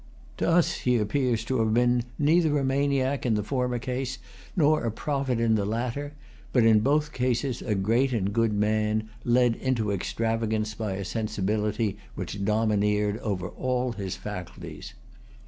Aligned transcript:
To 0.37 0.49
us 0.49 0.77
he 0.79 0.97
appears 0.97 1.45
to 1.45 1.59
have 1.59 1.75
been 1.75 2.03
neither 2.17 2.57
a 2.57 2.63
maniac 2.63 3.23
in 3.23 3.35
the 3.35 3.43
former 3.43 3.77
case 3.77 4.17
nor 4.55 4.83
a 4.83 4.89
prophet 4.89 5.39
in 5.39 5.53
the 5.53 5.63
latter, 5.63 6.13
but 6.51 6.63
in 6.65 6.79
both 6.79 7.13
cases 7.13 7.61
a 7.61 7.75
great 7.75 8.11
and 8.11 8.33
good 8.33 8.51
man, 8.51 9.09
led 9.23 9.55
into 9.57 9.91
extravagance 9.91 10.73
by 10.73 10.93
a 10.93 11.05
sensibility 11.05 11.97
which 12.15 12.43
domineered 12.43 13.19
over 13.19 13.49
all 13.49 13.91
his 13.91 14.15
faculties. 14.15 14.95